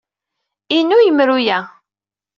Inu 0.77 0.97
yemru-a. 1.01 1.59